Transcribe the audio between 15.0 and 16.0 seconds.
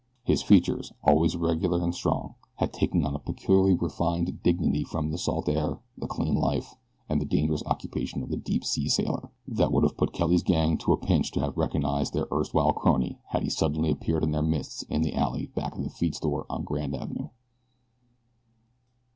the alley back of the